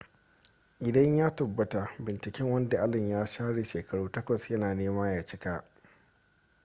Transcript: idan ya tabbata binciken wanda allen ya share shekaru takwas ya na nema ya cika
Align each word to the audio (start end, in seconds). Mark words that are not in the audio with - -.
idan 0.79 1.15
ya 1.15 1.35
tabbata 1.35 1.91
binciken 1.99 2.51
wanda 2.51 2.81
allen 2.83 3.09
ya 3.09 3.27
share 3.27 3.63
shekaru 3.65 4.09
takwas 4.09 4.51
ya 4.51 4.57
na 4.57 4.75
nema 4.75 5.11
ya 5.11 5.25
cika 5.25 5.63